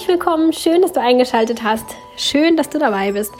herzlich 0.00 0.18
willkommen. 0.18 0.54
Schön, 0.54 0.80
dass 0.80 0.94
du 0.94 1.00
eingeschaltet 1.00 1.62
hast. 1.62 1.84
Schön, 2.16 2.56
dass 2.56 2.70
du 2.70 2.78
dabei 2.78 3.12
bist. 3.12 3.32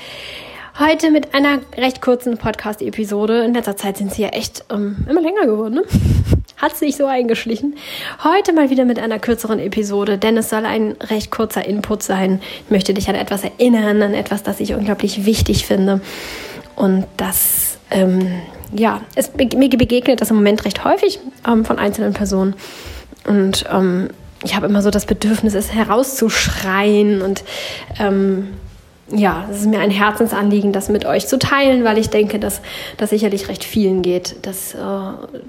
Heute 0.78 1.10
mit 1.10 1.32
einer 1.34 1.60
recht 1.74 2.02
kurzen 2.02 2.36
Podcast-Episode. 2.36 3.44
In 3.44 3.54
letzter 3.54 3.78
Zeit 3.78 3.96
sind 3.96 4.12
sie 4.12 4.22
ja 4.22 4.28
echt 4.28 4.64
ähm, 4.70 5.06
immer 5.08 5.22
länger 5.22 5.46
geworden. 5.46 5.76
Ne? 5.76 5.82
Hat 6.58 6.76
sich 6.76 6.96
so 6.96 7.06
eingeschlichen. 7.06 7.76
Heute 8.24 8.52
mal 8.52 8.68
wieder 8.68 8.84
mit 8.84 8.98
einer 8.98 9.18
kürzeren 9.18 9.58
Episode, 9.58 10.18
denn 10.18 10.36
es 10.36 10.50
soll 10.50 10.66
ein 10.66 10.96
recht 11.00 11.30
kurzer 11.30 11.64
Input 11.64 12.02
sein. 12.02 12.42
Ich 12.66 12.70
möchte 12.70 12.92
dich 12.92 13.08
an 13.08 13.14
etwas 13.14 13.42
erinnern, 13.42 14.02
an 14.02 14.12
etwas, 14.12 14.42
das 14.42 14.60
ich 14.60 14.74
unglaublich 14.74 15.24
wichtig 15.24 15.64
finde. 15.64 16.02
Und 16.76 17.06
das, 17.16 17.78
ähm, 17.90 18.42
ja, 18.76 19.00
es, 19.14 19.32
mir 19.34 19.70
begegnet 19.70 20.20
das 20.20 20.28
im 20.28 20.36
Moment 20.36 20.66
recht 20.66 20.84
häufig 20.84 21.20
ähm, 21.48 21.64
von 21.64 21.78
einzelnen 21.78 22.12
Personen. 22.12 22.54
Und 23.26 23.64
ähm, 23.72 24.10
ich 24.42 24.56
habe 24.56 24.66
immer 24.66 24.82
so 24.82 24.90
das 24.90 25.06
Bedürfnis, 25.06 25.54
es 25.54 25.72
herauszuschreien 25.72 27.22
und 27.22 27.44
ähm, 27.98 28.48
ja, 29.12 29.46
es 29.50 29.60
ist 29.60 29.66
mir 29.66 29.80
ein 29.80 29.90
Herzensanliegen, 29.90 30.72
das 30.72 30.88
mit 30.88 31.04
euch 31.04 31.26
zu 31.26 31.38
teilen, 31.38 31.84
weil 31.84 31.98
ich 31.98 32.10
denke, 32.10 32.38
dass 32.38 32.60
das 32.96 33.10
sicherlich 33.10 33.48
recht 33.48 33.64
vielen 33.64 34.02
geht, 34.02 34.46
dass 34.46 34.74
äh, 34.74 34.78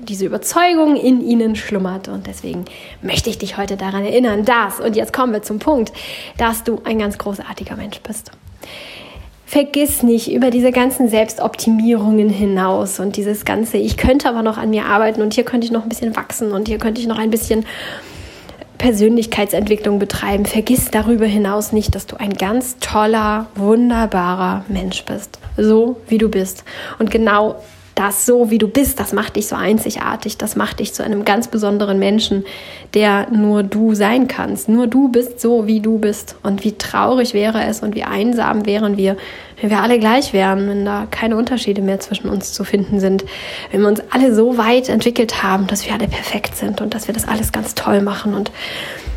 diese 0.03 0.25
Überzeugung 0.25 0.95
in 0.95 1.21
ihnen 1.21 1.55
schlummert. 1.55 2.07
Und 2.07 2.27
deswegen 2.27 2.65
möchte 3.01 3.29
ich 3.29 3.37
dich 3.37 3.57
heute 3.57 3.77
daran 3.77 4.03
erinnern, 4.03 4.45
dass, 4.45 4.79
und 4.79 4.95
jetzt 4.95 5.13
kommen 5.13 5.33
wir 5.33 5.43
zum 5.43 5.59
Punkt, 5.59 5.93
dass 6.37 6.63
du 6.63 6.81
ein 6.85 6.97
ganz 6.97 7.17
großartiger 7.17 7.75
Mensch 7.75 7.99
bist. 8.01 8.31
Vergiss 9.45 10.01
nicht 10.01 10.31
über 10.31 10.49
diese 10.49 10.71
ganzen 10.71 11.09
Selbstoptimierungen 11.09 12.29
hinaus 12.29 12.99
und 12.99 13.17
dieses 13.17 13.43
ganze, 13.43 13.77
ich 13.77 13.97
könnte 13.97 14.29
aber 14.29 14.43
noch 14.43 14.57
an 14.57 14.69
mir 14.69 14.85
arbeiten 14.85 15.21
und 15.21 15.33
hier 15.33 15.43
könnte 15.43 15.65
ich 15.65 15.71
noch 15.71 15.83
ein 15.83 15.89
bisschen 15.89 16.15
wachsen 16.15 16.51
und 16.53 16.69
hier 16.69 16.77
könnte 16.77 17.01
ich 17.01 17.07
noch 17.07 17.19
ein 17.19 17.29
bisschen 17.29 17.65
Persönlichkeitsentwicklung 18.81 19.99
betreiben, 19.99 20.47
vergiss 20.47 20.89
darüber 20.89 21.27
hinaus 21.27 21.71
nicht, 21.71 21.93
dass 21.93 22.07
du 22.07 22.19
ein 22.19 22.33
ganz 22.33 22.79
toller, 22.79 23.45
wunderbarer 23.53 24.65
Mensch 24.69 25.05
bist. 25.05 25.37
So 25.55 26.01
wie 26.07 26.17
du 26.17 26.29
bist. 26.29 26.63
Und 26.97 27.11
genau 27.11 27.61
das 27.95 28.25
so, 28.25 28.49
wie 28.49 28.57
du 28.57 28.67
bist, 28.67 28.99
das 28.99 29.13
macht 29.13 29.35
dich 29.35 29.47
so 29.47 29.55
einzigartig, 29.55 30.37
das 30.37 30.55
macht 30.55 30.79
dich 30.79 30.93
zu 30.93 31.03
einem 31.03 31.25
ganz 31.25 31.47
besonderen 31.47 31.99
Menschen, 31.99 32.45
der 32.93 33.29
nur 33.31 33.63
du 33.63 33.93
sein 33.93 34.27
kannst. 34.27 34.69
Nur 34.69 34.87
du 34.87 35.09
bist 35.09 35.39
so, 35.39 35.67
wie 35.67 35.79
du 35.79 35.97
bist. 35.97 36.35
Und 36.43 36.63
wie 36.63 36.73
traurig 36.73 37.33
wäre 37.33 37.63
es 37.65 37.81
und 37.81 37.95
wie 37.95 38.03
einsam 38.03 38.65
wären 38.65 38.97
wir, 38.97 39.17
wenn 39.59 39.69
wir 39.69 39.81
alle 39.81 39.99
gleich 39.99 40.33
wären, 40.33 40.67
wenn 40.69 40.85
da 40.85 41.07
keine 41.11 41.35
Unterschiede 41.35 41.81
mehr 41.81 41.99
zwischen 41.99 42.29
uns 42.29 42.53
zu 42.53 42.63
finden 42.63 42.99
sind, 42.99 43.25
wenn 43.71 43.81
wir 43.81 43.87
uns 43.87 44.01
alle 44.09 44.33
so 44.33 44.57
weit 44.57 44.89
entwickelt 44.89 45.43
haben, 45.43 45.67
dass 45.67 45.85
wir 45.85 45.93
alle 45.93 46.07
perfekt 46.07 46.55
sind 46.55 46.81
und 46.81 46.93
dass 46.93 47.07
wir 47.07 47.13
das 47.13 47.27
alles 47.27 47.51
ganz 47.51 47.75
toll 47.75 48.01
machen 48.01 48.33
und 48.33 48.51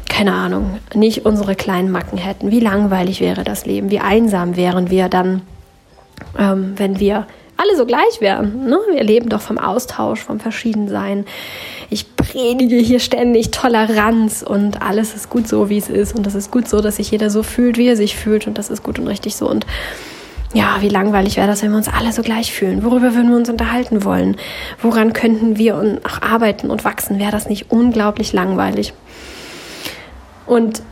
keine 0.09 0.33
Ahnung, 0.33 0.79
nicht 0.95 1.27
unsere 1.27 1.55
kleinen 1.57 1.91
Macken 1.91 2.19
hätten. 2.19 2.51
Wie 2.51 2.61
langweilig 2.61 3.21
wäre 3.21 3.43
das 3.43 3.67
Leben, 3.67 3.91
wie 3.91 4.01
einsam 4.01 4.57
wären 4.57 4.91
wir 4.91 5.09
dann, 5.09 5.43
ähm, 6.39 6.75
wenn 6.77 7.01
wir 7.01 7.27
alle 7.57 7.77
so 7.77 7.87
gleich 7.87 8.21
wären. 8.21 8.67
Ne? 8.67 8.79
Wir 8.93 9.05
leben 9.05 9.29
doch 9.29 9.41
vom 9.41 9.59
Austausch, 9.59 10.21
vom 10.21 10.41
Verschiedensein. 10.41 11.25
Ich 11.91 12.17
predige 12.17 12.77
hier 12.77 13.01
ständig 13.01 13.51
Toleranz 13.51 14.43
und 14.43 14.83
alles 14.83 15.15
ist 15.15 15.31
gut 15.31 15.47
so, 15.47 15.69
wie 15.69 15.79
es 15.79 15.89
ist. 15.89 16.15
Und 16.17 16.27
das 16.27 16.35
ist 16.35 16.51
gut 16.51 16.69
so, 16.69 16.81
dass 16.81 16.97
sich 16.97 17.11
jeder 17.11 17.31
so 17.31 17.43
fühlt, 17.43 17.79
wie 17.79 17.89
er 17.89 17.97
sich 17.97 18.17
fühlt. 18.17 18.47
Und 18.47 18.59
das 18.59 18.71
ist 18.71 18.83
gut 18.83 18.99
und 18.99 19.07
richtig 19.07 19.37
so. 19.37 19.49
Und 19.49 19.67
ja, 20.55 20.77
wie 20.81 20.89
langweilig 20.89 21.37
wäre 21.37 21.49
das, 21.49 21.63
wenn 21.63 21.71
wir 21.71 21.77
uns 21.77 21.89
alle 21.89 22.13
so 22.13 22.23
gleich 22.23 22.53
fühlen? 22.53 22.85
Worüber 22.85 23.15
würden 23.15 23.31
wir 23.31 23.37
uns 23.37 23.51
unterhalten 23.51 24.05
wollen? 24.05 24.37
Woran 24.81 25.13
könnten 25.13 25.59
wir 25.59 25.77
auch 25.77 26.23
arbeiten 26.23 26.71
und 26.71 26.85
wachsen? 26.85 27.19
Wäre 27.19 27.33
das 27.33 27.49
nicht 27.49 27.71
unglaublich 27.71 28.33
langweilig? 28.33 28.95
Und 30.47 30.83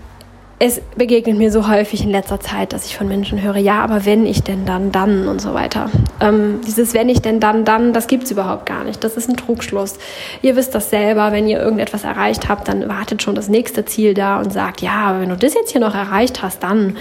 es 0.65 0.81
begegnet 0.97 1.39
mir 1.39 1.51
so 1.51 1.69
häufig 1.69 2.05
in 2.05 2.11
letzter 2.11 2.39
Zeit, 2.39 2.73
dass 2.73 2.87
ich 2.87 2.97
von 2.97 3.09
Menschen 3.09 3.43
höre, 3.43 3.57
ja, 3.57 3.83
aber 3.83 4.05
wenn 4.05 4.25
ich 4.25 4.45
denn 4.45 4.65
dann, 4.65 4.93
dann 4.93 5.27
und 5.27 5.41
so 5.41 5.55
weiter. 5.55 5.91
Ähm, 6.21 6.61
dieses 6.65 6.95
wenn 6.95 7.09
ich 7.09 7.21
denn 7.21 7.41
dann, 7.41 7.65
dann, 7.65 7.93
das 7.93 8.07
gibt's 8.07 8.31
überhaupt 8.31 8.67
gar 8.67 8.85
nicht. 8.85 9.03
Das 9.03 9.17
ist 9.17 9.29
ein 9.29 9.37
Trugschluss. 9.37 9.99
Ihr 10.41 10.55
wisst 10.55 10.73
das 10.77 10.89
selber, 10.89 11.33
wenn 11.33 11.49
ihr 11.49 11.59
irgendetwas 11.59 12.05
erreicht 12.05 12.49
habt, 12.49 12.69
dann 12.69 12.89
wartet 12.89 13.25
schon 13.25 13.35
das 13.35 13.49
nächste 13.49 13.85
Ziel 13.87 14.15
da 14.15 14.39
und 14.39 14.53
sagt, 14.53 14.83
ja, 14.83 15.19
wenn 15.19 15.31
du 15.31 15.37
das 15.37 15.55
jetzt 15.55 15.73
hier 15.73 15.81
noch 15.81 15.97
erreicht 15.97 16.45
hast, 16.45 16.63
dann. 16.63 16.97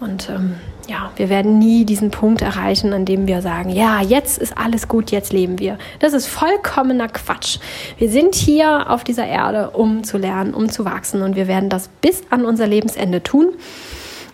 Und 0.00 0.28
ähm, 0.28 0.56
ja, 0.88 1.10
wir 1.16 1.28
werden 1.28 1.58
nie 1.58 1.84
diesen 1.84 2.10
Punkt 2.10 2.42
erreichen, 2.42 2.92
an 2.92 3.04
dem 3.04 3.26
wir 3.26 3.42
sagen, 3.42 3.70
ja, 3.70 4.00
jetzt 4.00 4.38
ist 4.38 4.56
alles 4.56 4.88
gut, 4.88 5.10
jetzt 5.10 5.32
leben 5.32 5.58
wir. 5.58 5.78
Das 5.98 6.12
ist 6.12 6.26
vollkommener 6.26 7.08
Quatsch. 7.08 7.58
Wir 7.98 8.08
sind 8.08 8.34
hier 8.34 8.90
auf 8.90 9.02
dieser 9.02 9.26
Erde, 9.26 9.70
um 9.70 10.04
zu 10.04 10.18
lernen, 10.18 10.54
um 10.54 10.70
zu 10.70 10.84
wachsen 10.84 11.22
und 11.22 11.36
wir 11.36 11.48
werden 11.48 11.68
das 11.68 11.88
bis 12.00 12.22
an 12.30 12.44
unser 12.44 12.66
Lebensende 12.66 13.22
tun. 13.22 13.48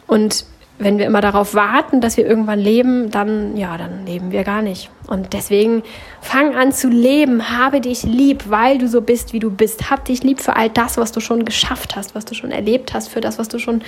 Und 0.06 0.44
wenn 0.84 0.98
wir 0.98 1.06
immer 1.06 1.20
darauf 1.20 1.54
warten, 1.54 2.00
dass 2.00 2.16
wir 2.16 2.26
irgendwann 2.26 2.59
leben, 2.59 3.10
dann, 3.10 3.56
ja, 3.56 3.76
dann 3.76 4.06
leben 4.06 4.32
wir 4.32 4.44
gar 4.44 4.62
nicht. 4.62 4.91
Und 5.09 5.32
deswegen 5.32 5.82
fang 6.20 6.54
an 6.54 6.72
zu 6.72 6.88
leben, 6.88 7.50
habe 7.50 7.81
dich 7.81 8.03
lieb, 8.03 8.44
weil 8.48 8.78
du 8.78 8.88
so 8.88 9.00
bist, 9.00 9.32
wie 9.32 9.38
du 9.38 9.50
bist. 9.50 9.91
Hab 9.91 10.04
dich 10.04 10.22
lieb 10.22 10.41
für 10.41 10.56
all 10.56 10.71
das, 10.71 10.97
was 10.97 11.12
du 11.12 11.21
schon 11.21 11.44
geschafft 11.44 11.97
hast, 11.97 12.15
was 12.15 12.25
du 12.25 12.34
schon 12.34 12.50
erlebt 12.50 12.94
hast, 12.94 13.09
für 13.09 13.21
das, 13.21 13.38
was 13.38 13.48
du 13.48 13.59
schon 13.59 13.82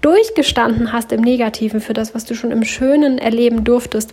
durchgestanden 0.00 0.92
hast 0.92 1.12
im 1.12 1.20
Negativen, 1.20 1.80
für 1.80 1.92
das, 1.92 2.14
was 2.14 2.24
du 2.24 2.34
schon 2.34 2.50
im 2.50 2.64
Schönen 2.64 3.18
erleben 3.18 3.64
durftest. 3.64 4.12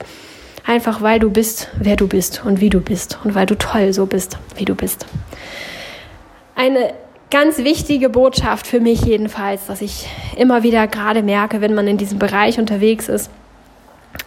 Einfach 0.65 1.01
weil 1.01 1.19
du 1.19 1.29
bist, 1.29 1.69
wer 1.79 1.95
du 1.95 2.07
bist 2.07 2.43
und 2.45 2.59
wie 2.59 2.69
du 2.69 2.81
bist 2.81 3.19
und 3.23 3.35
weil 3.35 3.45
du 3.45 3.57
toll 3.57 3.93
so 3.93 4.05
bist, 4.05 4.37
wie 4.57 4.65
du 4.65 4.75
bist. 4.75 5.05
Eine 6.55 6.93
ganz 7.29 7.57
wichtige 7.57 8.09
Botschaft 8.09 8.67
für 8.67 8.79
mich 8.79 9.01
jedenfalls, 9.01 9.65
dass 9.67 9.81
ich 9.81 10.07
immer 10.37 10.63
wieder 10.63 10.87
gerade 10.87 11.23
merke, 11.23 11.61
wenn 11.61 11.73
man 11.73 11.87
in 11.87 11.97
diesem 11.97 12.19
Bereich 12.19 12.59
unterwegs 12.59 13.09
ist, 13.09 13.29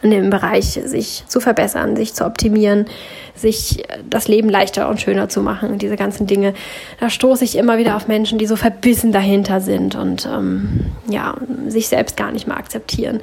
in 0.03 0.11
dem 0.11 0.31
Bereich 0.31 0.81
sich 0.85 1.25
zu 1.27 1.41
verbessern, 1.41 1.97
sich 1.97 2.15
zu 2.15 2.25
optimieren, 2.25 2.87
sich 3.35 3.85
das 4.09 4.29
Leben 4.29 4.49
leichter 4.49 4.89
und 4.89 5.01
schöner 5.01 5.29
zu 5.29 5.43
machen, 5.43 5.79
diese 5.79 5.97
ganzen 5.97 6.27
Dinge. 6.27 6.55
Da 7.01 7.11
stoße 7.11 7.45
ich 7.45 7.57
immer 7.57 7.79
wieder 7.79 7.97
auf 7.97 8.09
Menschen, 8.09 8.39
die 8.39 8.47
so 8.47 8.57
verbissen 8.57 9.13
dahinter 9.13 9.61
sind 9.61 9.97
und 9.97 10.27
ähm, 10.27 10.87
ja, 11.09 11.35
sich 11.69 11.89
selbst 11.89 12.17
gar 12.17 12.33
nicht 12.33 12.47
mehr 12.47 12.57
akzeptieren. 12.57 13.21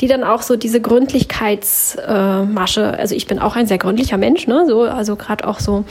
Die 0.00 0.06
dann 0.06 0.22
auch 0.24 0.42
so 0.42 0.56
diese 0.56 0.80
Gründlichkeitsmasche, 0.80 2.80
äh, 2.80 3.00
also 3.00 3.14
ich 3.14 3.26
bin 3.26 3.38
auch 3.38 3.56
ein 3.56 3.66
sehr 3.66 3.78
gründlicher 3.78 4.18
Mensch, 4.18 4.46
ne? 4.46 4.64
So, 4.68 4.82
also 4.82 5.16
gerade 5.16 5.46
auch 5.46 5.60
so 5.60 5.84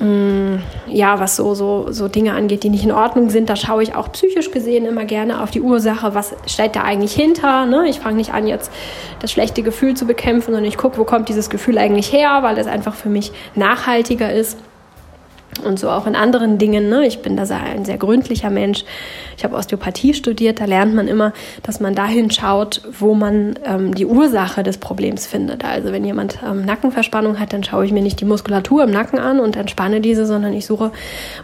ja, 0.00 1.18
was 1.18 1.34
so, 1.34 1.54
so, 1.54 1.86
so 1.90 2.06
Dinge 2.06 2.32
angeht, 2.32 2.62
die 2.62 2.68
nicht 2.68 2.84
in 2.84 2.92
Ordnung 2.92 3.30
sind, 3.30 3.50
da 3.50 3.56
schaue 3.56 3.82
ich 3.82 3.96
auch 3.96 4.12
psychisch 4.12 4.52
gesehen 4.52 4.86
immer 4.86 5.04
gerne 5.04 5.42
auf 5.42 5.50
die 5.50 5.60
Ursache, 5.60 6.14
was 6.14 6.36
steht 6.46 6.76
da 6.76 6.82
eigentlich 6.82 7.14
hinter. 7.14 7.66
Ne? 7.66 7.88
Ich 7.88 7.98
fange 7.98 8.16
nicht 8.16 8.32
an, 8.32 8.46
jetzt 8.46 8.70
das 9.20 9.32
schlechte 9.32 9.62
Gefühl 9.62 9.94
zu 9.94 10.06
bekämpfen, 10.06 10.52
sondern 10.52 10.64
ich 10.64 10.76
gucke, 10.76 10.98
wo 10.98 11.04
kommt 11.04 11.28
dieses 11.28 11.50
Gefühl 11.50 11.78
eigentlich 11.78 12.12
her, 12.12 12.38
weil 12.42 12.58
es 12.58 12.68
einfach 12.68 12.94
für 12.94 13.08
mich 13.08 13.32
nachhaltiger 13.56 14.32
ist. 14.32 14.58
Und 15.64 15.78
so 15.78 15.90
auch 15.90 16.06
in 16.06 16.14
anderen 16.14 16.58
Dingen. 16.58 16.88
Ne? 16.88 17.06
Ich 17.06 17.20
bin 17.20 17.36
da 17.36 17.44
ein 17.44 17.84
sehr 17.84 17.98
gründlicher 17.98 18.50
Mensch. 18.50 18.84
Ich 19.36 19.44
habe 19.44 19.56
Osteopathie 19.56 20.14
studiert. 20.14 20.60
Da 20.60 20.64
lernt 20.64 20.94
man 20.94 21.08
immer, 21.08 21.32
dass 21.62 21.80
man 21.80 21.94
dahin 21.94 22.30
schaut, 22.30 22.82
wo 22.98 23.14
man 23.14 23.58
ähm, 23.64 23.94
die 23.94 24.06
Ursache 24.06 24.62
des 24.62 24.78
Problems 24.78 25.26
findet. 25.26 25.64
Also 25.64 25.92
wenn 25.92 26.04
jemand 26.04 26.38
ähm, 26.44 26.64
Nackenverspannung 26.64 27.38
hat, 27.38 27.52
dann 27.52 27.62
schaue 27.64 27.84
ich 27.84 27.92
mir 27.92 28.02
nicht 28.02 28.20
die 28.20 28.24
Muskulatur 28.24 28.84
im 28.84 28.90
Nacken 28.90 29.18
an 29.18 29.40
und 29.40 29.56
entspanne 29.56 30.00
diese, 30.00 30.26
sondern 30.26 30.52
ich 30.52 30.66
suche, 30.66 30.90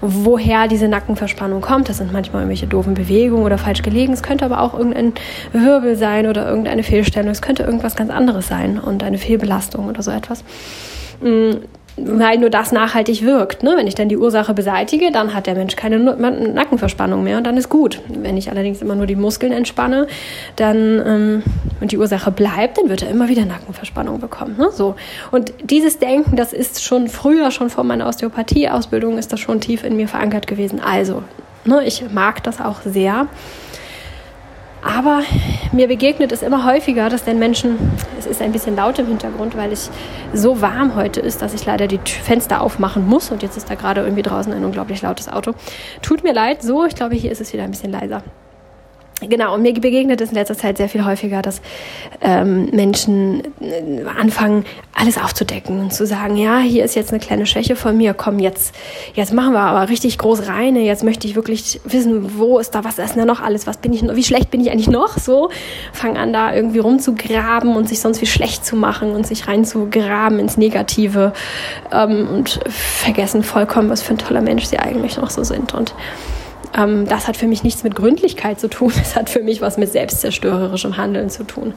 woher 0.00 0.69
diese 0.69 0.88
Nackenverspannung 0.88 1.60
kommt. 1.60 1.88
Das 1.88 1.98
sind 1.98 2.12
manchmal 2.12 2.42
irgendwelche 2.42 2.66
doofen 2.66 2.94
Bewegungen 2.94 3.44
oder 3.44 3.58
falsch 3.58 3.82
gelegen. 3.82 4.12
Es 4.12 4.22
könnte 4.22 4.44
aber 4.44 4.60
auch 4.60 4.75
irgendein 4.75 5.12
Wirbel 5.52 5.96
sein 5.96 6.26
oder 6.26 6.48
irgendeine 6.48 6.82
Fehlstellung. 6.82 7.31
Es 7.31 7.42
könnte 7.42 7.62
irgendwas 7.62 7.96
ganz 7.96 8.10
anderes 8.10 8.48
sein 8.48 8.78
und 8.78 9.02
eine 9.02 9.19
Fehlbelastung 9.19 9.88
oder 9.88 10.02
so 10.02 10.10
etwas 10.10 10.44
mm, 11.20 11.52
weil 11.96 12.38
nur 12.38 12.50
das 12.50 12.73
nachhaltig 12.73 13.25
wirkt. 13.25 13.62
Ne? 13.62 13.75
Wenn 13.76 13.87
ich 13.87 13.94
dann 13.94 14.08
die 14.08 14.17
Ursache 14.17 14.52
beseitige, 14.52 15.12
dann 15.12 15.35
hat 15.35 15.46
der 15.46 15.55
Mensch 15.55 15.76
keine 15.76 15.99
Nackenverspannung 15.99 17.23
mehr 17.23 17.38
und 17.38 17.44
dann 17.44 17.56
ist 17.56 17.69
gut. 17.69 18.00
Wenn 18.08 18.37
ich 18.37 18.50
allerdings 18.50 18.82
immer 18.82 18.96
nur 18.96 19.06
die 19.06 19.17
Muskeln 19.17 19.52
entspanne, 19.52 20.08
dann 20.56 21.02
ähm, 21.06 21.43
und 21.81 21.93
die 21.93 21.99
Ursache 21.99 22.31
bleibt, 22.31 22.79
dann 22.79 22.88
wird 22.88 23.02
er 23.02 23.11
immer 23.11 23.29
wieder 23.29 23.44
Nackenverspannung 23.44 24.19
bekommen. 24.19 24.56
Ne? 24.58 24.70
So 24.73 24.96
und 25.31 25.52
dieses 25.62 25.99
Denken, 25.99 26.37
das 26.37 26.52
ist 26.52 26.82
schon 26.82 27.08
früher, 27.08 27.50
schon 27.50 27.70
vor 27.70 27.85
meiner 27.85 28.08
Osteopathie-Ausbildung, 28.08 29.19
ist 29.19 29.32
das 29.32 29.40
schon 29.40 29.61
tief 29.61 29.85
in 29.85 29.97
mir 29.97 30.08
verankert 30.08 30.47
gewesen. 30.47 30.81
Also, 30.81 31.23
ne, 31.64 31.85
ich 31.85 32.05
mag 32.12 32.43
das 32.43 32.61
auch 32.61 32.82
sehr. 32.85 33.29
Aber 34.84 35.22
mir 35.72 35.88
begegnet 35.88 36.31
es 36.31 36.42
immer 36.42 36.66
häufiger, 36.66 37.08
dass 37.08 37.25
den 37.25 37.38
Menschen, 37.38 37.78
es 38.19 38.26
ist 38.26 38.42
ein 38.42 38.52
bisschen 38.52 38.76
laut 38.76 38.98
im 38.98 39.06
Hintergrund, 39.06 39.56
weil 39.56 39.72
es 39.72 39.90
so 40.34 40.60
warm 40.60 40.94
heute 40.94 41.20
ist, 41.20 41.40
dass 41.40 41.54
ich 41.54 41.64
leider 41.64 41.86
die 41.86 41.98
Fenster 41.98 42.60
aufmachen 42.60 43.06
muss. 43.06 43.31
Und 43.31 43.42
jetzt 43.42 43.56
ist 43.56 43.70
da 43.70 43.75
gerade 43.76 44.02
irgendwie 44.02 44.22
draußen 44.22 44.52
ein 44.52 44.64
unglaublich 44.64 45.00
lautes 45.00 45.28
Auto. 45.28 45.52
Tut 46.02 46.22
mir 46.22 46.34
leid, 46.34 46.62
so, 46.62 46.84
ich 46.84 46.94
glaube, 46.94 47.14
hier 47.14 47.32
ist 47.32 47.40
es 47.40 47.52
wieder 47.52 47.64
ein 47.64 47.70
bisschen 47.70 47.92
leiser. 47.92 48.22
Genau, 49.29 49.55
und 49.55 49.62
mir 49.62 49.75
begegnet 49.75 50.21
es 50.21 50.31
in 50.31 50.37
letzter 50.37 50.56
Zeit 50.56 50.76
sehr 50.76 50.88
viel 50.88 51.05
häufiger, 51.05 51.43
dass 51.43 51.61
ähm, 52.21 52.71
Menschen 52.73 53.43
äh, 53.61 54.05
anfangen, 54.19 54.65
alles 54.93 55.19
aufzudecken 55.19 55.81
und 55.81 55.93
zu 55.93 56.06
sagen, 56.06 56.37
ja, 56.37 56.59
hier 56.59 56.85
ist 56.85 56.94
jetzt 56.94 57.11
eine 57.11 57.21
kleine 57.21 57.47
Schwäche 57.47 57.76
von 57.76 57.97
mir, 57.97 58.15
komm, 58.15 58.38
jetzt, 58.38 58.75
jetzt 59.15 59.32
machen 59.32 59.53
wir 59.53 59.61
aber 59.61 59.88
richtig 59.88 60.19
groß 60.19 60.47
reine, 60.49 60.81
jetzt 60.81 61.03
möchte 61.03 61.26
ich 61.26 61.35
wirklich 61.35 61.81
wissen, 61.85 62.38
wo 62.38 62.59
ist 62.59 62.75
da, 62.75 62.85
was 62.85 62.99
ist 62.99 63.17
da 63.17 63.25
noch 63.25 63.41
alles, 63.41 63.67
was 63.67 63.79
bin 63.79 63.93
ich, 63.93 64.03
wie 64.03 64.23
schlecht 64.23 64.50
bin 64.50 64.61
ich 64.61 64.71
eigentlich 64.71 64.88
noch, 64.88 65.19
so, 65.19 65.50
fangen 65.93 66.17
an 66.17 66.32
da 66.32 66.55
irgendwie 66.55 66.79
rumzugraben 66.79 67.75
und 67.76 67.88
sich 67.88 68.00
sonst 68.00 68.21
wie 68.21 68.26
schlecht 68.26 68.65
zu 68.65 68.76
machen 68.76 69.12
und 69.12 69.26
sich 69.26 69.49
reinzugraben 69.49 70.38
ins 70.38 70.56
Negative 70.56 71.32
ähm, 71.93 72.29
und 72.29 72.61
vergessen 72.69 73.43
vollkommen, 73.43 73.91
was 73.91 74.03
für 74.03 74.15
ein 74.15 74.19
toller 74.19 74.43
Mensch 74.43 74.65
sie 74.65 74.79
eigentlich 74.79 75.17
noch 75.17 75.31
so 75.31 75.43
sind 75.43 75.75
und 75.75 75.94
ähm, 76.76 77.06
das 77.06 77.29
hat 77.29 77.37
für 77.37 77.47
mich 77.47 77.62
nichts 77.62 77.85
mit 77.85 77.94
Gründlichkeit 77.94 78.61
zu 78.61 78.69
tun, 78.69 78.93
das 78.99 79.17
hat 79.17 79.31
für 79.31 79.43
mich 79.43 79.61
was 79.61 79.79
mit 79.79 79.91
selbstzerstörerischem 79.91 80.97
Handeln 80.97 81.31
zu 81.31 81.44
tun. 81.44 81.75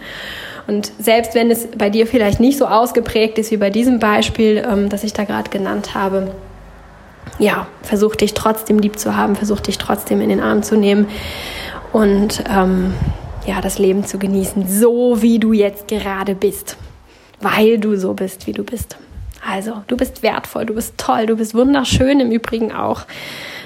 Und 0.67 0.91
selbst 0.99 1.33
wenn 1.33 1.49
es 1.49 1.67
bei 1.77 1.89
dir 1.89 2.07
vielleicht 2.07 2.39
nicht 2.39 2.57
so 2.57 2.65
ausgeprägt 2.65 3.37
ist 3.37 3.51
wie 3.51 3.57
bei 3.57 3.69
diesem 3.69 3.99
Beispiel, 3.99 4.65
ähm, 4.69 4.89
das 4.89 5.03
ich 5.03 5.13
da 5.13 5.23
gerade 5.23 5.49
genannt 5.49 5.95
habe, 5.95 6.31
ja, 7.39 7.67
versuch 7.83 8.15
dich 8.15 8.33
trotzdem 8.33 8.79
lieb 8.79 8.97
zu 8.97 9.15
haben, 9.15 9.35
versuch 9.35 9.59
dich 9.59 9.77
trotzdem 9.77 10.21
in 10.21 10.29
den 10.29 10.41
Arm 10.41 10.63
zu 10.63 10.75
nehmen 10.75 11.07
und 11.93 12.43
ähm, 12.49 12.93
ja, 13.45 13.61
das 13.61 13.79
Leben 13.79 14.05
zu 14.05 14.19
genießen, 14.19 14.67
so 14.67 15.21
wie 15.21 15.39
du 15.39 15.53
jetzt 15.53 15.87
gerade 15.87 16.35
bist, 16.35 16.77
weil 17.39 17.77
du 17.77 17.95
so 17.95 18.13
bist, 18.13 18.47
wie 18.47 18.51
du 18.51 18.63
bist. 18.63 18.97
Also, 19.47 19.83
du 19.87 19.95
bist 19.95 20.23
wertvoll, 20.23 20.65
du 20.65 20.73
bist 20.73 20.95
toll, 20.97 21.27
du 21.27 21.37
bist 21.37 21.53
wunderschön 21.53 22.19
im 22.19 22.31
Übrigen 22.31 22.73
auch. 22.73 23.03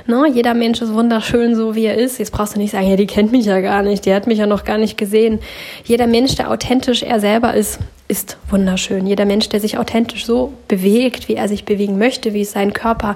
Ne? 0.08 0.26
Jeder 0.34 0.54
Mensch 0.54 0.82
ist 0.82 0.94
wunderschön, 0.94 1.56
so 1.56 1.76
wie 1.76 1.86
er 1.86 1.98
ist. 1.98 2.18
Jetzt 2.20 2.32
brauchst 2.32 2.56
du 2.56 2.60
nicht 2.60 2.72
sagen, 2.72 2.90
ja, 2.90 2.96
die 2.96 3.08
kennt 3.08 3.32
mich 3.32 3.46
ja 3.46 3.60
gar 3.62 3.84
nicht, 3.84 4.06
die 4.06 4.14
hat 4.14 4.28
mich 4.28 4.40
ja 4.40 4.48
noch 4.48 4.64
gar 4.64 4.78
nicht 4.78 4.98
gesehen. 4.98 5.40
Jeder 5.84 6.08
Mensch, 6.08 6.36
der 6.36 6.50
authentisch 6.52 7.04
er 7.04 7.20
selber 7.20 7.54
ist, 7.54 7.80
ist 8.08 8.38
wunderschön. 8.50 9.08
Jeder 9.08 9.26
Mensch, 9.26 9.48
der 9.50 9.60
sich 9.60 9.78
authentisch 9.78 10.26
so 10.26 10.52
bewegt, 10.68 11.30
wie 11.30 11.36
er 11.36 11.48
sich 11.48 11.64
bewegen 11.64 11.98
möchte, 11.98 12.34
wie 12.34 12.42
es 12.42 12.52
sein 12.52 12.74
Körper 12.74 13.16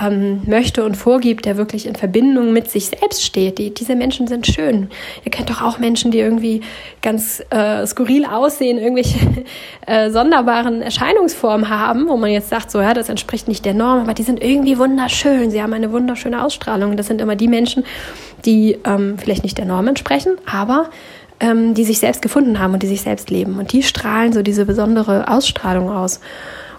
ähm, 0.00 0.42
möchte 0.46 0.84
und 0.84 0.96
vorgibt, 0.96 1.44
der 1.44 1.56
wirklich 1.56 1.86
in 1.86 1.94
Verbindung 1.94 2.52
mit 2.52 2.70
sich 2.70 2.86
selbst 2.86 3.24
steht. 3.24 3.58
Die, 3.58 3.74
diese 3.74 3.96
Menschen 3.96 4.26
sind 4.26 4.46
schön. 4.46 4.88
Ihr 5.24 5.30
kennt 5.30 5.50
doch 5.50 5.62
auch 5.62 5.78
Menschen, 5.78 6.10
die 6.10 6.18
irgendwie 6.18 6.62
ganz 7.02 7.42
äh, 7.50 7.86
skurril 7.86 8.24
aussehen, 8.24 8.78
irgendwelche 8.78 9.18
äh, 9.86 10.10
sonderbaren 10.10 10.82
Erscheinungsformen 10.82 11.68
haben, 11.68 12.08
wo 12.08 12.16
man 12.16 12.30
jetzt 12.30 12.48
sagt, 12.48 12.70
so 12.70 12.80
ja, 12.80 12.94
das 12.94 13.08
entspricht 13.08 13.48
nicht 13.48 13.64
der 13.64 13.74
Norm, 13.74 14.00
aber 14.00 14.14
die 14.14 14.22
sind 14.22 14.42
irgendwie 14.42 14.78
wunderschön. 14.78 15.50
Sie 15.50 15.62
haben 15.62 15.72
eine 15.72 15.92
wunderschöne 15.92 16.42
Ausstrahlung. 16.44 16.96
Das 16.96 17.06
sind 17.06 17.20
immer 17.20 17.36
die 17.36 17.48
Menschen, 17.48 17.84
die 18.44 18.78
ähm, 18.84 19.18
vielleicht 19.18 19.42
nicht 19.42 19.58
der 19.58 19.66
Norm 19.66 19.88
entsprechen, 19.88 20.36
aber 20.50 20.90
ähm, 21.40 21.74
die 21.74 21.84
sich 21.84 21.98
selbst 21.98 22.22
gefunden 22.22 22.58
haben 22.58 22.74
und 22.74 22.82
die 22.82 22.86
sich 22.86 23.02
selbst 23.02 23.30
leben. 23.30 23.58
Und 23.58 23.72
die 23.72 23.82
strahlen 23.82 24.32
so 24.32 24.42
diese 24.42 24.66
besondere 24.66 25.28
Ausstrahlung 25.28 25.90
aus. 25.90 26.20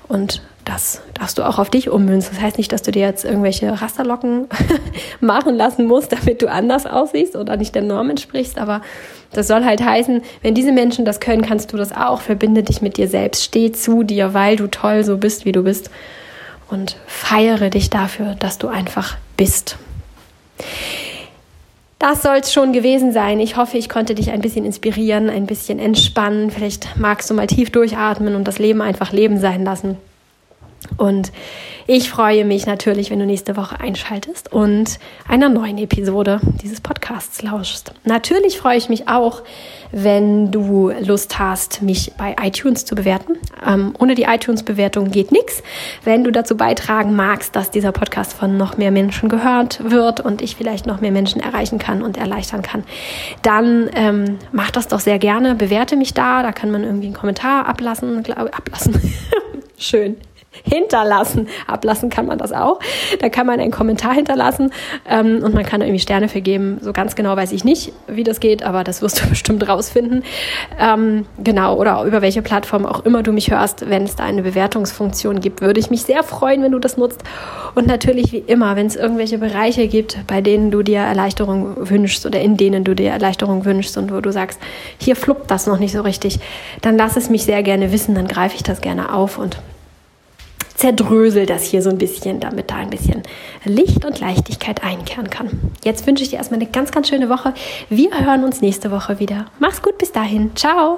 Und 0.08 0.42
das 0.72 1.02
darfst 1.16 1.38
du 1.38 1.44
auch 1.44 1.60
auf 1.60 1.70
dich 1.70 1.90
ummünzen. 1.90 2.34
Das 2.34 2.42
heißt 2.42 2.58
nicht, 2.58 2.72
dass 2.72 2.82
du 2.82 2.92
dir 2.92 3.02
jetzt 3.02 3.26
irgendwelche 3.26 3.82
Rasterlocken 3.82 4.48
machen 5.20 5.56
lassen 5.56 5.86
musst, 5.86 6.14
damit 6.14 6.42
du 6.42 6.50
anders 6.50 6.86
aussiehst 6.86 7.36
oder 7.36 7.58
nicht 7.58 7.76
der 7.76 7.82
Norm 7.82 8.10
entsprichst. 8.10 8.58
Aber 8.58 8.82
das 9.34 9.48
soll 9.48 9.66
halt 9.66 9.84
heißen, 9.84 10.22
wenn 10.42 10.56
diese 10.56 10.72
Menschen 10.72 11.04
das 11.04 11.20
können, 11.20 11.42
kannst 11.42 11.74
du 11.74 11.78
das 11.78 11.92
auch. 11.92 12.22
Verbinde 12.22 12.64
dich 12.64 12.82
mit 12.82 12.96
dir 12.96 13.10
selbst. 13.10 13.44
Steh 13.44 13.74
zu 13.74 14.04
dir, 14.04 14.34
weil 14.34 14.56
du 14.56 14.68
toll 14.68 15.04
so 15.04 15.18
bist, 15.18 15.44
wie 15.44 15.52
du 15.52 15.64
bist. 15.64 15.92
Und 16.70 16.96
feiere 17.06 17.70
dich 17.70 17.90
dafür, 17.90 18.36
dass 18.36 18.58
du 18.58 18.70
einfach 18.70 19.18
bist. 19.36 19.78
Das 22.00 22.24
soll 22.24 22.38
es 22.38 22.54
schon 22.54 22.72
gewesen 22.72 23.12
sein. 23.12 23.42
Ich 23.42 23.58
hoffe, 23.58 23.78
ich 23.78 23.90
konnte 23.90 24.16
dich 24.16 24.32
ein 24.32 24.42
bisschen 24.42 24.66
inspirieren, 24.66 25.30
ein 25.30 25.48
bisschen 25.48 25.80
entspannen. 25.80 26.50
Vielleicht 26.50 26.98
magst 26.98 27.30
du 27.30 27.34
mal 27.34 27.48
tief 27.48 27.72
durchatmen 27.72 28.36
und 28.36 28.48
das 28.48 28.58
Leben 28.58 28.82
einfach 28.82 29.12
leben 29.12 29.38
sein 29.38 29.66
lassen. 29.66 29.98
Und 30.98 31.32
ich 31.88 32.10
freue 32.10 32.46
mich 32.46 32.66
natürlich, 32.66 33.12
wenn 33.12 33.20
du 33.20 33.26
nächste 33.26 33.58
Woche 33.58 33.80
einschaltest 33.80 34.52
und 34.52 35.00
einer 35.28 35.50
neuen 35.50 35.78
Episode 35.78 36.40
dieses 36.62 36.82
Podcasts 36.82 37.42
lauschst. 37.42 37.94
Natürlich 38.04 38.58
freue 38.58 38.78
ich 38.78 38.90
mich 38.90 39.08
auch, 39.08 39.42
wenn 39.92 40.52
du 40.52 40.92
Lust 41.02 41.38
hast, 41.40 41.82
mich 41.82 42.14
bei 42.18 42.36
iTunes 42.42 42.86
zu 42.86 42.96
bewerten. 42.96 43.34
Ähm, 43.66 43.94
ohne 44.00 44.16
die 44.16 44.24
iTunes-Bewertung 44.24 45.12
geht 45.12 45.32
nichts. 45.32 45.64
Wenn 46.04 46.24
du 46.24 46.32
dazu 46.32 46.56
beitragen 46.56 47.16
magst, 47.16 47.56
dass 47.56 47.72
dieser 47.72 47.92
Podcast 47.92 48.34
von 48.34 48.58
noch 48.58 48.78
mehr 48.78 48.92
Menschen 48.92 49.28
gehört 49.28 49.84
wird 49.84 50.20
und 50.20 50.42
ich 50.42 50.56
vielleicht 50.56 50.86
noch 50.86 51.02
mehr 51.02 51.12
Menschen 51.12 51.42
erreichen 51.42 51.78
kann 51.78 52.02
und 52.02 52.18
erleichtern 52.18 52.62
kann, 52.62 52.84
dann 53.42 53.90
ähm, 53.96 54.40
mach 54.52 54.72
das 54.72 54.88
doch 54.88 55.00
sehr 55.00 55.20
gerne. 55.20 55.56
Bewerte 55.56 55.96
mich 55.96 56.14
da. 56.14 56.42
Da 56.42 56.52
kann 56.52 56.72
man 56.72 56.84
irgendwie 56.84 57.08
einen 57.08 57.16
Kommentar 57.16 57.68
ablassen. 57.68 58.24
Glaub, 58.24 58.58
ablassen. 58.58 59.00
Schön 59.78 60.18
hinterlassen. 60.64 61.48
Ablassen 61.68 62.10
kann 62.10 62.26
man 62.26 62.38
das 62.38 62.52
auch. 62.52 62.80
Da 63.20 63.30
kann 63.30 63.48
man 63.48 63.60
einen 63.60 63.72
Kommentar 63.72 64.14
hinterlassen 64.14 64.72
ähm, 65.10 65.42
und 65.44 65.54
man 65.54 65.66
kann 65.66 65.82
irgendwie 65.82 66.00
Sterne 66.00 66.28
vergeben. 66.28 66.80
So 66.82 66.94
ganz 66.94 67.16
genau 67.16 67.36
weiß 67.36 67.52
ich 67.52 67.64
nicht, 67.64 67.94
wie 68.08 68.24
das 68.24 68.40
geht, 68.40 68.64
aber 68.64 68.84
das 68.84 69.02
wirst 69.02 69.24
du 69.24 69.28
bestimmt 69.30 69.68
rausfinden. 69.68 70.24
Ähm, 70.80 71.26
genau, 71.44 71.76
oder 71.76 72.04
über 72.04 72.22
welche 72.22 72.42
Plattform 72.42 72.86
auch 72.86 73.06
immer 73.06 73.24
du 73.24 73.32
mich 73.32 73.50
hörst, 73.50 73.90
wenn 73.90 74.04
es 74.04 74.16
da 74.16 74.26
eine 74.26 74.44
Bewertungsfunktion 74.44 75.40
gibt, 75.40 75.62
würde 75.62 75.80
ich 75.80 75.90
mich 75.90 76.04
sehr 76.04 76.24
freuen, 76.24 76.64
wenn 76.64 76.72
du 76.72 76.80
das 76.80 76.98
nutzt. 76.98 77.24
Und 77.74 77.88
natürlich 77.88 78.32
wie 78.34 78.40
immer, 78.40 78.76
wenn 78.76 78.88
es 78.88 78.96
irgendwelche 78.96 79.38
Bereiche 79.38 79.88
gibt, 79.88 80.18
bei 80.28 80.42
denen 80.42 80.72
du 80.72 80.84
dir 80.84 81.00
Erleichterung 81.00 81.90
wünschst 81.90 82.26
oder 82.26 82.42
in 82.42 82.58
denen 82.58 82.84
du 82.84 82.94
dir 82.94 83.12
Erleichterung 83.12 83.64
wünschst 83.64 83.98
und 83.98 84.12
wo 84.14 84.20
du 84.20 84.32
sagst, 84.32 84.60
hier 84.98 85.16
fluppt 85.16 85.50
das 85.50 85.68
noch 85.68 85.80
nicht 85.80 85.94
so 85.94 86.02
richtig, 86.02 86.40
dann 86.82 86.98
lass 86.98 87.16
es 87.16 87.30
mich 87.30 87.46
sehr 87.46 87.64
gerne 87.64 87.92
wissen, 87.92 88.16
dann 88.16 88.28
greife 88.28 88.56
ich 88.56 88.64
das 88.64 88.82
gerne 88.82 89.14
auf 89.14 89.38
und 89.38 89.58
zerdrösel 90.82 91.46
das 91.46 91.64
hier 91.64 91.84
so 91.84 91.92
ein 91.92 92.00
bisschen, 92.00 92.40
damit 92.40 92.72
da 92.72 92.76
ein 92.78 92.90
bisschen 92.90 93.22
Licht 93.66 94.04
und 94.04 94.20
Leichtigkeit 94.20 94.84
einkehren 94.84 95.30
kann. 95.30 95.48
Jetzt 95.84 96.08
wünsche 96.08 96.24
ich 96.24 96.32
dir 96.32 96.38
erstmal 96.38 96.60
eine 96.60 96.70
ganz, 96.72 96.92
ganz 96.92 97.08
schöne 97.08 97.30
Woche. 97.30 97.54
Wir 97.90 98.10
hören 98.26 98.44
uns 98.44 98.62
nächste 98.62 98.90
Woche 98.90 99.20
wieder. 99.20 99.46
Mach's 99.60 99.84
gut, 99.84 100.00
bis 100.00 100.12
dahin. 100.12 100.56
Ciao. 100.56 100.98